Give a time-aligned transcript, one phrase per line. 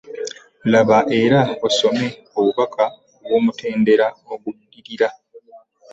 [0.71, 2.07] Laba era osome
[2.37, 2.83] obubaka
[3.19, 5.07] obw’omutendera oguddirira.